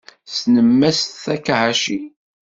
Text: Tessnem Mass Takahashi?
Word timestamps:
Tessnem 0.27 0.69
Mass 0.79 0.99
Takahashi? 1.23 1.99